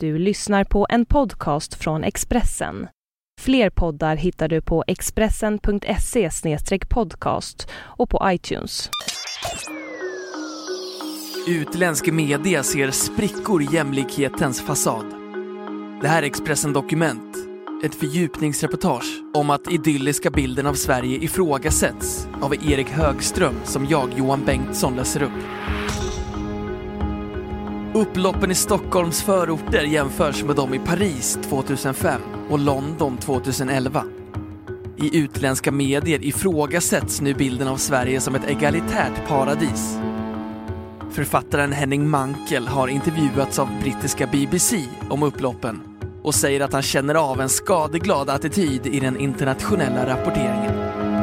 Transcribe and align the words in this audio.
Du 0.00 0.18
lyssnar 0.18 0.64
på 0.64 0.86
en 0.90 1.06
podcast 1.06 1.74
från 1.74 2.04
Expressen. 2.04 2.88
Fler 3.40 3.70
poddar 3.70 4.16
hittar 4.16 4.48
du 4.48 4.60
på 4.62 4.84
expressen.se 4.86 6.30
podcast 6.88 7.68
och 7.74 8.10
på 8.10 8.20
iTunes. 8.24 8.90
Utländsk 11.48 12.06
media 12.06 12.62
ser 12.62 12.90
sprickor 12.90 13.62
i 13.62 13.74
jämlikhetens 13.74 14.62
fasad. 14.62 15.06
Det 16.02 16.08
här 16.08 16.22
är 16.22 16.26
Expressen 16.26 16.72
Dokument, 16.72 17.36
ett 17.84 17.94
fördjupningsreportage 17.94 19.22
om 19.34 19.50
att 19.50 19.72
idylliska 19.72 20.30
bilden 20.30 20.66
av 20.66 20.74
Sverige 20.74 21.24
ifrågasätts 21.24 22.28
av 22.40 22.54
Erik 22.54 22.88
Högström 22.88 23.54
som 23.64 23.86
jag, 23.86 24.12
Johan 24.16 24.44
Bengtsson, 24.44 24.96
läser 24.96 25.22
upp. 25.22 25.42
Upploppen 27.96 28.50
i 28.50 28.54
Stockholms 28.54 29.22
förorter 29.22 29.82
jämförs 29.82 30.44
med 30.44 30.56
de 30.56 30.74
i 30.74 30.78
Paris 30.78 31.38
2005 31.48 32.20
och 32.50 32.58
London 32.58 33.16
2011. 33.16 34.04
I 34.96 35.18
utländska 35.18 35.72
medier 35.72 36.24
ifrågasätts 36.24 37.20
nu 37.20 37.34
bilden 37.34 37.68
av 37.68 37.76
Sverige 37.76 38.20
som 38.20 38.34
ett 38.34 38.48
egalitärt 38.48 39.28
paradis. 39.28 39.98
Författaren 41.10 41.72
Henning 41.72 42.08
Mankell 42.08 42.68
har 42.68 42.88
intervjuats 42.88 43.58
av 43.58 43.68
brittiska 43.82 44.26
BBC 44.26 44.84
om 45.10 45.22
upploppen 45.22 45.80
och 46.22 46.34
säger 46.34 46.60
att 46.60 46.72
han 46.72 46.82
känner 46.82 47.14
av 47.14 47.40
en 47.40 47.48
skadeglad 47.48 48.30
attityd 48.30 48.86
i 48.86 49.00
den 49.00 49.16
internationella 49.16 50.06
rapporteringen. 50.06 51.15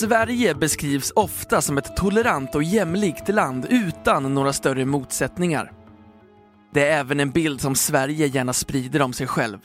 Sverige 0.00 0.54
beskrivs 0.54 1.12
ofta 1.16 1.60
som 1.60 1.78
ett 1.78 1.96
tolerant 1.96 2.54
och 2.54 2.62
jämlikt 2.62 3.28
land 3.28 3.66
utan 3.70 4.34
några 4.34 4.52
större 4.52 4.84
motsättningar. 4.84 5.72
Det 6.74 6.88
är 6.88 6.98
även 6.98 7.20
en 7.20 7.30
bild 7.30 7.60
som 7.60 7.74
Sverige 7.74 8.26
gärna 8.26 8.52
sprider 8.52 9.02
om 9.02 9.12
sig 9.12 9.26
själv. 9.26 9.58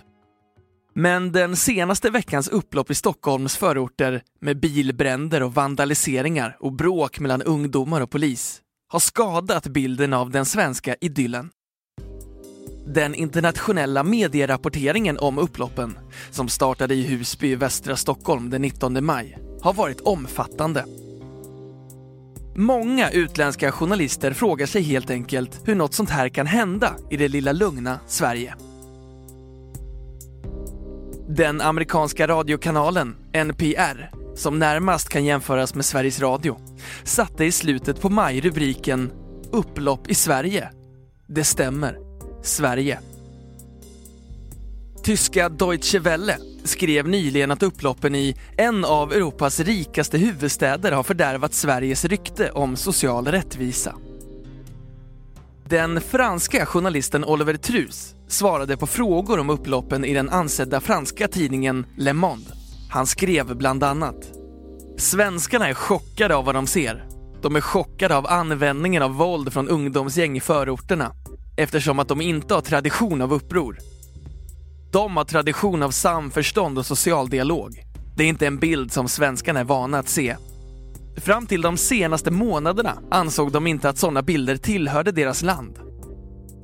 Men 0.94 1.32
den 1.32 1.56
senaste 1.56 2.10
veckans 2.10 2.48
upplopp 2.48 2.92
i 2.92 2.96
Stockholms 2.96 3.58
förorter 3.58 4.22
med 4.42 4.60
bilbränder 4.60 5.44
och 5.44 5.54
vandaliseringar 5.54 6.58
och 6.60 6.74
bråk 6.74 7.20
mellan 7.20 7.42
ungdomar 7.42 8.02
och 8.02 8.10
polis 8.10 8.62
har 8.88 9.00
skadat 9.00 9.68
bilden 9.68 10.14
av 10.14 10.30
den 10.30 10.46
svenska 10.46 10.96
idyllen. 11.02 11.50
Den 12.88 13.16
internationella 13.16 14.04
medierapporteringen 14.04 15.18
om 15.18 15.38
upploppen, 15.38 15.98
som 16.32 16.50
startade 16.50 16.94
i 16.96 17.08
Husby 17.08 17.48
i 17.52 17.56
västra 17.56 17.96
Stockholm 17.96 18.50
den 18.50 18.62
19 18.62 19.06
maj, 19.06 19.51
har 19.62 19.74
varit 19.74 20.02
omfattande. 20.02 20.86
Många 22.56 23.12
utländska 23.12 23.72
journalister 23.72 24.34
frågar 24.34 24.66
sig 24.66 24.82
helt 24.82 25.10
enkelt 25.10 25.62
hur 25.66 25.76
något 25.76 25.94
sånt 25.94 26.10
här 26.10 26.30
kan 26.30 26.48
hända 26.48 26.96
i 27.10 27.18
det 27.18 27.28
lilla 27.28 27.52
lugna 27.52 28.00
Sverige. 28.08 28.56
Den 31.30 31.62
amerikanska 31.62 32.28
radiokanalen 32.28 33.16
NPR, 33.34 34.12
som 34.36 34.60
närmast 34.60 35.10
kan 35.10 35.26
jämföras 35.26 35.76
med 35.76 35.86
Sveriges 35.86 36.20
Radio, 36.20 36.58
satte 37.04 37.46
i 37.46 37.52
slutet 37.52 38.02
på 38.02 38.10
maj 38.10 38.42
rubriken 38.42 39.12
“Upplopp 39.52 40.10
i 40.10 40.16
Sverige”. 40.16 40.70
Det 41.28 41.44
stämmer. 41.44 41.98
Sverige. 42.44 43.00
Tyska 45.04 45.50
Deutsche 45.50 46.00
Welle 46.00 46.38
skrev 46.64 47.08
nyligen 47.08 47.52
att 47.52 47.64
upploppen 47.64 48.16
i 48.16 48.36
en 48.58 48.86
av 48.86 49.14
Europas 49.14 49.60
rikaste 49.60 50.18
huvudstäder 50.18 50.92
har 50.92 51.04
fördärvat 51.04 51.54
Sveriges 51.54 52.06
rykte 52.06 52.52
om 52.52 52.76
social 52.76 53.28
rättvisa. 53.28 53.96
Den 55.70 56.02
franska 56.02 56.66
journalisten 56.66 57.26
Oliver 57.26 57.58
Trus 57.58 58.16
svarade 58.28 58.78
på 58.78 58.88
frågor 58.88 59.40
om 59.40 59.50
upploppen 59.50 60.06
i 60.06 60.14
den 60.14 60.30
ansedda 60.30 60.82
franska 60.82 61.28
tidningen 61.28 61.86
Le 61.98 62.14
Monde. 62.14 62.54
Han 62.90 63.08
skrev 63.08 63.56
bland 63.56 63.84
annat 63.84 64.32
Svenskarna 64.98 65.68
är 65.68 65.74
chockade 65.74 66.36
av 66.36 66.46
vad 66.46 66.56
de 66.56 66.68
ser. 66.68 67.06
De 67.42 67.56
är 67.56 67.62
chockade 67.62 68.18
av 68.18 68.28
användningen 68.28 69.04
av 69.04 69.16
våld 69.16 69.54
från 69.54 69.70
ungdomsgäng 69.70 70.38
i 70.38 70.40
förorterna 70.40 71.12
eftersom 71.58 72.00
att 72.00 72.08
de 72.08 72.22
inte 72.22 72.54
har 72.54 72.62
tradition 72.62 73.22
av 73.22 73.34
uppror. 73.34 73.91
De 74.92 75.18
har 75.18 75.24
tradition 75.24 75.84
av 75.84 75.92
samförstånd 75.92 76.78
och 76.78 76.86
social 76.86 77.30
dialog. 77.30 77.84
Det 78.16 78.24
är 78.24 78.28
inte 78.28 78.48
en 78.48 78.58
bild 78.58 78.92
som 78.92 79.08
svenskarna 79.08 79.60
är 79.60 79.64
vana 79.64 80.00
att 80.00 80.10
se. 80.10 80.36
Fram 81.18 81.46
till 81.46 81.62
de 81.62 81.78
senaste 81.78 82.32
månaderna 82.32 82.98
ansåg 83.12 83.52
de 83.52 83.68
inte 83.68 83.90
att 83.90 83.98
sådana 83.98 84.22
bilder 84.22 84.58
tillhörde 84.58 85.12
deras 85.12 85.42
land. 85.42 85.80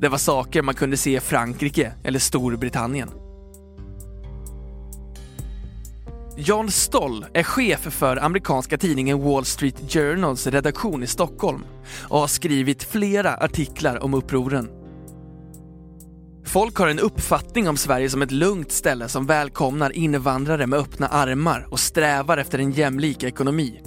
Det 0.01 0.09
var 0.09 0.17
saker 0.17 0.61
man 0.61 0.75
kunde 0.75 0.97
se 0.97 1.15
i 1.15 1.19
Frankrike 1.19 1.93
eller 2.03 2.19
Storbritannien. 2.19 3.09
John 6.37 6.71
Stoll 6.71 7.25
är 7.33 7.43
chef 7.43 7.79
för 7.79 8.17
amerikanska 8.17 8.77
tidningen 8.77 9.21
Wall 9.21 9.45
Street 9.45 9.93
Journals 9.93 10.47
redaktion 10.47 11.03
i 11.03 11.07
Stockholm 11.07 11.65
och 12.09 12.19
har 12.19 12.27
skrivit 12.27 12.83
flera 12.83 13.35
artiklar 13.35 14.03
om 14.03 14.13
upproren. 14.13 14.76
Folk 16.47 16.77
har 16.77 16.87
en 16.87 16.99
uppfattning 16.99 17.69
om 17.69 17.77
Sverige 17.77 18.09
som 18.09 18.21
ett 18.21 18.31
lugnt 18.31 18.71
ställe 18.71 19.07
som 19.07 19.25
välkomnar 19.25 19.91
invandrare 19.91 20.67
med 20.67 20.79
öppna 20.79 21.07
armar 21.07 21.67
och 21.71 21.79
strävar 21.79 22.37
efter 22.37 22.59
en 22.59 22.71
jämlik 22.71 23.23
ekonomi. 23.23 23.81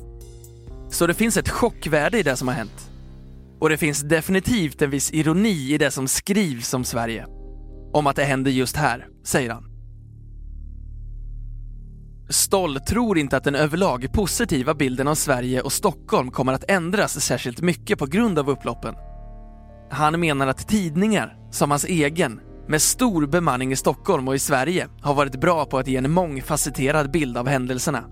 Så 0.91 1.07
det 1.07 1.15
finns 1.15 1.37
ett 1.37 1.49
chockvärde 1.49 2.19
i 2.19 2.23
det 2.23 2.37
som 2.37 2.49
har 2.49 2.55
hänt. 2.55 2.91
Och 3.61 3.69
det 3.69 3.77
finns 3.77 4.01
definitivt 4.01 4.83
en 4.83 4.91
viss 4.91 5.13
ironi 5.13 5.75
i 5.75 5.79
det 5.79 5.91
som 5.91 6.09
skrivs 6.09 6.75
om 6.75 6.85
Sverige. 6.85 7.27
Om 7.93 8.07
att 8.07 8.17
det 8.17 8.25
händer 8.25 8.51
just 8.51 8.77
här, 8.77 9.09
säger 9.25 9.51
han. 9.51 9.65
Stoll 12.29 12.81
tror 12.81 13.19
inte 13.19 13.37
att 13.37 13.45
den 13.45 13.55
överlag 13.55 14.13
positiva 14.13 14.75
bilden 14.75 15.09
av 15.09 15.15
Sverige 15.15 15.61
och 15.61 15.73
Stockholm 15.73 16.31
kommer 16.31 16.53
att 16.53 16.71
ändras 16.71 17.21
särskilt 17.21 17.61
mycket 17.61 17.99
på 17.99 18.07
grund 18.07 18.39
av 18.39 18.51
upploppen. 18.51 18.95
Han 19.91 20.21
menar 20.21 20.47
att 20.47 20.69
tidningar, 20.69 21.37
som 21.51 21.71
hans 21.71 21.85
egen, 21.85 22.41
med 22.71 22.83
stor 22.83 23.27
bemanning 23.27 23.73
i 23.73 23.77
Stockholm 23.77 24.29
och 24.29 24.35
i 24.35 24.39
Sverige 24.39 24.89
har 25.01 25.15
varit 25.15 25.41
bra 25.41 25.65
på 25.65 25.79
att 25.79 25.87
ge 25.87 25.97
en 25.97 26.11
mångfacetterad 26.11 27.11
bild 27.11 27.39
av 27.39 27.49
händelserna. 27.49 28.05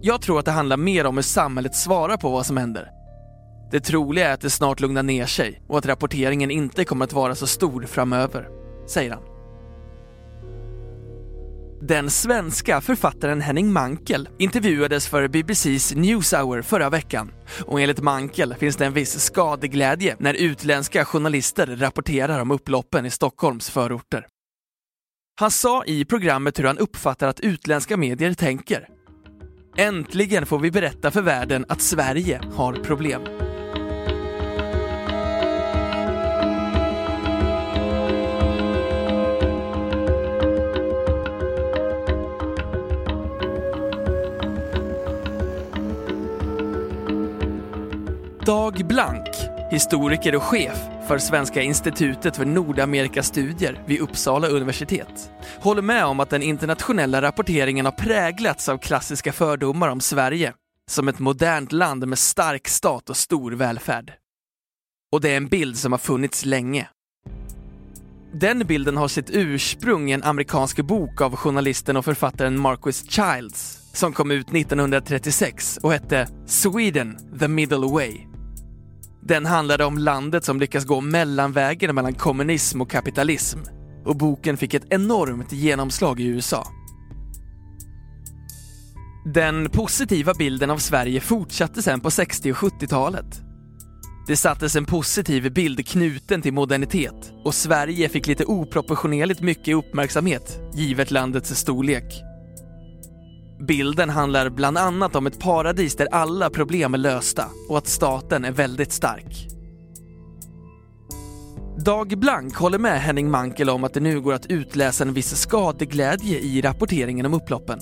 Jag 0.00 0.22
tror 0.22 0.38
att 0.38 0.44
det 0.44 0.50
handlar 0.50 0.76
mer 0.76 1.06
om 1.06 1.16
hur 1.16 1.22
samhället 1.22 1.74
svarar 1.74 2.16
på 2.16 2.30
vad 2.30 2.46
som 2.46 2.56
händer. 2.56 2.90
Det 3.70 3.80
troliga 3.80 4.28
är 4.28 4.34
att 4.34 4.40
det 4.40 4.50
snart 4.50 4.80
lugnar 4.80 5.02
ner 5.02 5.26
sig 5.26 5.62
och 5.68 5.78
att 5.78 5.86
rapporteringen 5.86 6.50
inte 6.50 6.84
kommer 6.84 7.04
att 7.04 7.12
vara 7.12 7.34
så 7.34 7.46
stor 7.46 7.82
framöver, 7.82 8.48
säger 8.88 9.10
han. 9.10 9.35
Den 11.88 12.10
svenska 12.10 12.80
författaren 12.80 13.40
Henning 13.40 13.72
Mankell 13.72 14.28
intervjuades 14.38 15.08
för 15.08 15.28
BBCs 15.28 15.94
Newshour 15.94 16.62
förra 16.62 16.90
veckan 16.90 17.32
och 17.64 17.80
enligt 17.80 18.02
Mankell 18.02 18.54
finns 18.54 18.76
det 18.76 18.86
en 18.86 18.92
viss 18.92 19.20
skadeglädje 19.20 20.16
när 20.18 20.34
utländska 20.34 21.04
journalister 21.04 21.66
rapporterar 21.66 22.40
om 22.40 22.50
upploppen 22.50 23.06
i 23.06 23.10
Stockholms 23.10 23.70
förorter. 23.70 24.26
Han 25.40 25.50
sa 25.50 25.84
i 25.84 26.04
programmet 26.04 26.58
hur 26.58 26.64
han 26.64 26.78
uppfattar 26.78 27.28
att 27.28 27.40
utländska 27.40 27.96
medier 27.96 28.34
tänker. 28.34 28.88
Äntligen 29.76 30.46
får 30.46 30.58
vi 30.58 30.70
berätta 30.70 31.10
för 31.10 31.22
världen 31.22 31.64
att 31.68 31.82
Sverige 31.82 32.40
har 32.54 32.72
problem. 32.72 33.22
Dag 48.46 48.86
Blank, 48.86 49.28
historiker 49.70 50.36
och 50.36 50.42
chef 50.42 50.78
för 51.08 51.18
Svenska 51.18 51.62
institutet 51.62 52.36
för 52.36 52.44
Nordamerikastudier 52.44 53.82
vid 53.86 54.00
Uppsala 54.00 54.48
universitet, 54.48 55.30
håller 55.60 55.82
med 55.82 56.04
om 56.04 56.20
att 56.20 56.30
den 56.30 56.42
internationella 56.42 57.22
rapporteringen 57.22 57.84
har 57.84 57.92
präglats 57.92 58.68
av 58.68 58.78
klassiska 58.78 59.32
fördomar 59.32 59.88
om 59.88 60.00
Sverige 60.00 60.52
som 60.90 61.08
ett 61.08 61.18
modernt 61.18 61.72
land 61.72 62.08
med 62.08 62.18
stark 62.18 62.68
stat 62.68 63.10
och 63.10 63.16
stor 63.16 63.52
välfärd. 63.52 64.12
Och 65.12 65.20
det 65.20 65.30
är 65.30 65.36
en 65.36 65.48
bild 65.48 65.76
som 65.76 65.92
har 65.92 65.98
funnits 65.98 66.44
länge. 66.44 66.88
Den 68.32 68.66
bilden 68.66 68.96
har 68.96 69.08
sitt 69.08 69.30
ursprung 69.30 70.10
i 70.10 70.12
en 70.12 70.22
amerikansk 70.22 70.80
bok 70.80 71.20
av 71.20 71.36
journalisten 71.36 71.96
och 71.96 72.04
författaren 72.04 72.60
Marquis 72.60 73.10
Childs 73.10 73.78
som 73.92 74.12
kom 74.12 74.30
ut 74.30 74.54
1936 74.54 75.78
och 75.82 75.92
hette 75.92 76.28
Sweden, 76.46 77.38
the 77.38 77.48
middle 77.48 77.86
way. 77.86 78.35
Den 79.28 79.46
handlade 79.46 79.84
om 79.84 79.98
landet 79.98 80.44
som 80.44 80.60
lyckas 80.60 80.84
gå 80.84 81.00
mellanvägen 81.00 81.94
mellan 81.94 82.14
kommunism 82.14 82.80
och 82.80 82.90
kapitalism 82.90 83.58
och 84.04 84.16
boken 84.16 84.56
fick 84.56 84.74
ett 84.74 84.86
enormt 84.90 85.52
genomslag 85.52 86.20
i 86.20 86.26
USA. 86.26 86.66
Den 89.34 89.70
positiva 89.70 90.34
bilden 90.34 90.70
av 90.70 90.78
Sverige 90.78 91.20
fortsatte 91.20 91.82
sen 91.82 92.00
på 92.00 92.10
60 92.10 92.52
och 92.52 92.56
70-talet. 92.56 93.40
Det 94.26 94.36
sattes 94.36 94.76
en 94.76 94.84
positiv 94.84 95.52
bild 95.52 95.86
knuten 95.86 96.42
till 96.42 96.52
modernitet 96.52 97.32
och 97.44 97.54
Sverige 97.54 98.08
fick 98.08 98.26
lite 98.26 98.44
oproportionerligt 98.44 99.40
mycket 99.40 99.76
uppmärksamhet 99.76 100.60
givet 100.74 101.10
landets 101.10 101.54
storlek. 101.54 102.22
Bilden 103.58 104.10
handlar 104.10 104.50
bland 104.50 104.78
annat 104.78 105.16
om 105.16 105.26
ett 105.26 105.40
paradis 105.40 105.96
där 105.96 106.08
alla 106.12 106.50
problem 106.50 106.94
är 106.94 106.98
lösta 106.98 107.44
och 107.68 107.78
att 107.78 107.86
staten 107.86 108.44
är 108.44 108.52
väldigt 108.52 108.92
stark. 108.92 109.48
Dag 111.84 112.18
Blank 112.18 112.56
håller 112.56 112.78
med 112.78 113.00
Henning 113.00 113.30
Mankel 113.30 113.70
om 113.70 113.84
att 113.84 113.94
det 113.94 114.00
nu 114.00 114.20
går 114.20 114.32
att 114.32 114.46
utläsa 114.46 115.04
en 115.04 115.12
viss 115.12 115.36
skadeglädje 115.36 116.38
i 116.38 116.60
rapporteringen 116.60 117.26
om 117.26 117.34
upploppen. 117.34 117.80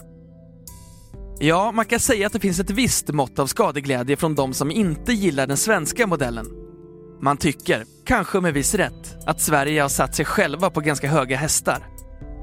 Ja, 1.38 1.73
man 1.73 1.85
kan 1.85 2.00
säga 2.00 2.26
att 2.26 2.32
det 2.32 2.41
finns 2.41 2.61
ett 2.61 2.71
visst 2.71 3.09
mått 3.09 3.38
av 3.38 3.47
skadeglädje 3.47 4.17
från 4.17 4.35
de 4.35 4.55
som 4.55 4.71
inte 4.71 5.12
gillar 5.12 5.47
den 5.47 5.56
svenska 5.56 6.06
modellen. 6.06 6.47
Man 7.23 7.37
tycker, 7.37 7.85
kanske 8.05 8.41
med 8.41 8.55
viss 8.55 8.75
rätt, 8.75 9.26
att 9.26 9.41
Sverige 9.41 9.82
har 9.82 9.88
satt 9.88 10.15
sig 10.15 10.25
själva 10.25 10.71
på 10.71 10.81
ganska 10.81 11.09
höga 11.09 11.37
hästar. 11.37 11.87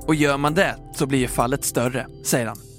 Och 0.07 0.15
gör 0.15 0.37
man 0.37 0.53
det 0.53 0.75
så 0.95 1.05
blir 1.05 1.19
ju 1.19 1.27
fallet 1.27 1.63
större, 1.63 2.07
säger 2.23 2.47
han. 2.47 2.70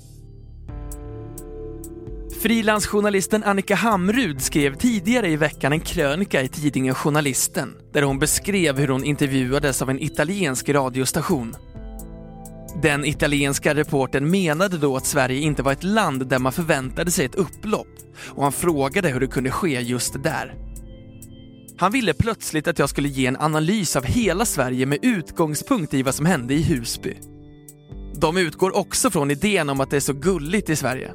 Frilansjournalisten 2.42 3.44
Annika 3.44 3.74
Hamrud 3.74 4.42
skrev 4.42 4.74
tidigare 4.74 5.28
i 5.28 5.36
veckan 5.36 5.72
en 5.72 5.80
krönika 5.80 6.42
i 6.42 6.48
tidningen 6.48 6.94
Journalisten 6.94 7.74
där 7.92 8.02
hon 8.02 8.18
beskrev 8.18 8.78
hur 8.78 8.88
hon 8.88 9.04
intervjuades 9.04 9.82
av 9.82 9.90
en 9.90 10.02
italiensk 10.02 10.68
radiostation. 10.68 11.54
Den 12.82 13.04
italienska 13.04 13.74
reporten 13.74 14.30
menade 14.30 14.78
då 14.78 14.96
att 14.96 15.06
Sverige 15.06 15.40
inte 15.40 15.62
var 15.62 15.72
ett 15.72 15.84
land 15.84 16.26
där 16.26 16.38
man 16.38 16.52
förväntade 16.52 17.10
sig 17.10 17.24
ett 17.24 17.34
upplopp 17.34 17.88
och 18.28 18.42
han 18.42 18.52
frågade 18.52 19.08
hur 19.08 19.20
det 19.20 19.26
kunde 19.26 19.50
ske 19.50 19.80
just 19.80 20.22
där. 20.22 20.54
Han 21.78 21.92
ville 21.92 22.14
plötsligt 22.14 22.68
att 22.68 22.78
jag 22.78 22.88
skulle 22.88 23.08
ge 23.08 23.26
en 23.26 23.36
analys 23.36 23.96
av 23.96 24.04
hela 24.04 24.44
Sverige 24.44 24.86
med 24.86 24.98
utgångspunkt 25.02 25.94
i 25.94 26.02
vad 26.02 26.14
som 26.14 26.26
hände 26.26 26.54
i 26.54 26.62
Husby. 26.62 27.16
De 28.20 28.36
utgår 28.36 28.76
också 28.76 29.10
från 29.10 29.30
idén 29.30 29.68
om 29.68 29.80
att 29.80 29.90
det 29.90 29.96
är 29.96 30.00
så 30.00 30.12
gulligt 30.12 30.70
i 30.70 30.76
Sverige 30.76 31.12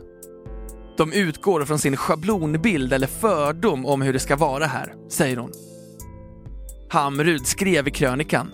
de 0.98 1.14
utgår 1.14 1.66
från 1.66 1.80
sin 1.80 1.98
schablonbild 1.98 2.94
eller 2.94 3.08
fördom 3.08 3.86
om 3.86 4.02
hur 4.02 4.14
det 4.14 4.20
ska 4.20 4.36
vara 4.36 4.66
här, 4.66 4.94
säger 5.10 5.38
hon. 5.38 5.52
Hamrud 6.90 7.48
skrev 7.48 7.88
i 7.88 7.92
krönikan. 7.92 8.52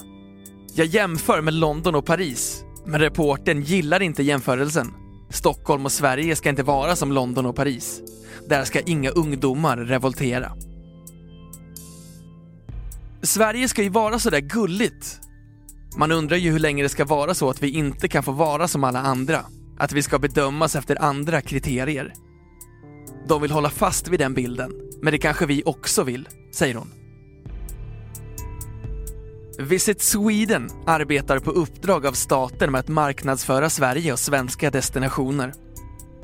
Jag 0.75 0.87
jämför 0.87 1.41
med 1.41 1.53
London 1.53 1.95
och 1.95 2.05
Paris, 2.05 2.63
men 2.85 2.99
reporten 2.99 3.61
gillar 3.61 4.01
inte 4.01 4.23
jämförelsen. 4.23 4.93
Stockholm 5.29 5.85
och 5.85 5.91
Sverige 5.91 6.35
ska 6.35 6.49
inte 6.49 6.63
vara 6.63 6.95
som 6.95 7.11
London 7.11 7.45
och 7.45 7.55
Paris. 7.55 8.01
Där 8.49 8.63
ska 8.63 8.79
inga 8.79 9.09
ungdomar 9.09 9.77
revoltera. 9.77 10.51
Sverige 13.21 13.67
ska 13.67 13.83
ju 13.83 13.89
vara 13.89 14.19
sådär 14.19 14.39
gulligt. 14.39 15.19
Man 15.97 16.11
undrar 16.11 16.37
ju 16.37 16.51
hur 16.51 16.59
länge 16.59 16.83
det 16.83 16.89
ska 16.89 17.05
vara 17.05 17.33
så 17.33 17.49
att 17.49 17.63
vi 17.63 17.69
inte 17.69 18.07
kan 18.07 18.23
få 18.23 18.31
vara 18.31 18.67
som 18.67 18.83
alla 18.83 18.99
andra. 18.99 19.39
Att 19.77 19.91
vi 19.91 20.03
ska 20.03 20.19
bedömas 20.19 20.75
efter 20.75 21.01
andra 21.01 21.41
kriterier. 21.41 22.13
De 23.27 23.41
vill 23.41 23.51
hålla 23.51 23.69
fast 23.69 24.07
vid 24.07 24.19
den 24.19 24.33
bilden, 24.33 24.71
men 25.01 25.11
det 25.11 25.17
kanske 25.17 25.45
vi 25.45 25.63
också 25.65 26.03
vill, 26.03 26.29
säger 26.51 26.75
hon. 26.75 26.91
Visit 29.59 30.01
Sweden 30.01 30.69
arbetar 30.85 31.39
på 31.39 31.51
uppdrag 31.51 32.05
av 32.05 32.13
staten 32.13 32.71
med 32.71 32.79
att 32.79 32.87
marknadsföra 32.87 33.69
Sverige 33.69 34.13
och 34.13 34.19
svenska 34.19 34.71
destinationer. 34.71 35.53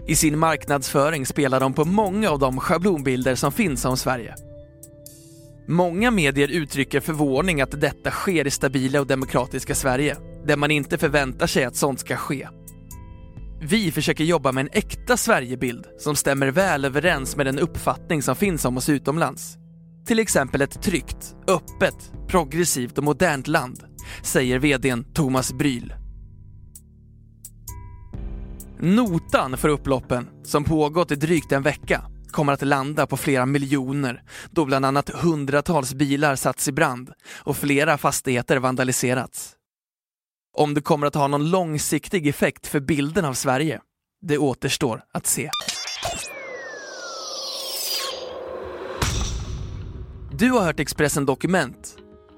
I 0.07 0.16
sin 0.16 0.40
marknadsföring 0.40 1.25
spelar 1.25 1.60
de 1.60 1.74
på 1.74 1.86
många 1.86 2.30
av 2.30 2.40
de 2.40 2.60
schablonbilder 2.60 3.36
som 3.36 3.51
finns 3.51 3.86
om 3.86 3.98
Sverige. 3.98 4.36
Många 5.68 6.12
medier 6.12 6.48
uttrycker 6.48 7.00
förvåning 7.00 7.62
att 7.62 7.81
detta 7.81 8.12
sker 8.12 8.48
i 8.48 8.51
stabila 8.51 9.00
och 9.00 9.07
demokratiska 9.07 9.75
Sverige, 9.75 10.18
där 10.46 10.57
man 10.57 10.72
inte 10.72 10.98
förväntar 10.98 11.48
sig 11.48 11.63
att 11.63 11.75
sånt 11.75 12.00
ska 12.00 12.16
ske. 12.16 12.48
Vi 13.62 13.92
försöker 13.92 14.24
jobba 14.24 14.52
med 14.52 14.62
en 14.62 14.70
äkta 14.74 15.18
Sverigebild 15.18 15.86
som 15.98 16.16
stämmer 16.16 16.48
väl 16.48 16.86
överens 16.86 17.36
med 17.36 17.46
den 17.46 17.60
uppfattning 17.60 18.22
som 18.22 18.36
finns 18.36 18.66
om 18.66 18.78
oss 18.78 18.90
utomlands. 18.90 19.58
Till 20.06 20.20
exempel 20.20 20.62
ett 20.62 20.82
tryggt, 20.82 21.36
öppet, 21.48 22.12
progressivt 22.28 22.98
och 22.98 23.04
modernt 23.04 23.48
land, 23.48 23.84
säger 24.24 24.60
VDn 24.60 25.14
Thomas 25.14 25.54
Bryl. 25.54 25.94
Notan 28.80 29.58
för 29.58 29.70
upploppen, 29.70 30.30
som 30.44 30.64
pågått 30.64 31.12
i 31.12 31.16
drygt 31.16 31.52
en 31.52 31.64
vecka, 31.64 32.02
kommer 32.32 32.54
att 32.54 32.62
landa 32.62 33.08
på 33.08 33.18
flera 33.18 33.46
miljoner 33.46 34.24
då 34.52 34.66
bland 34.66 34.86
annat 34.86 35.10
hundratals 35.10 35.94
bilar 35.94 36.36
satts 36.36 36.68
i 36.68 36.72
brand 36.72 37.12
och 37.34 37.58
flera 37.58 37.98
fastigheter 37.98 38.58
vandaliserats. 38.58 39.56
Om 40.60 40.74
det 40.74 40.82
kommer 40.82 41.08
att 41.08 41.16
ha 41.16 41.28
någon 41.28 41.50
långsiktig 41.50 42.28
effekt 42.28 42.68
för 42.68 42.80
bilden 42.80 43.26
av 43.26 43.34
Sverige, 43.34 43.82
det 44.22 44.38
återstår 44.38 45.04
att 45.14 45.26
se. 45.26 45.50
Du 50.32 50.52
har 50.52 50.62
hört 50.62 50.80
Expressen 50.80 51.26
Dokument, 51.26 51.96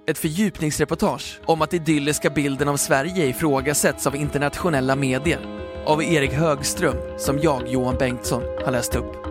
ett 0.08 0.18
fördjupningsreportage 0.18 1.40
om 1.46 1.62
att 1.62 1.74
idylliska 1.74 2.30
bilden 2.30 2.68
av 2.68 2.78
Sverige 2.78 3.26
ifrågasätts 3.26 4.08
av 4.08 4.16
internationella 4.16 4.96
medier 4.96 5.40
av 5.86 6.04
Erik 6.04 6.32
Högström 6.32 6.98
som 7.18 7.40
jag, 7.40 7.68
Johan 7.68 7.96
Bengtsson, 8.00 8.44
har 8.66 8.72
läst 8.72 8.96
upp. 8.96 9.31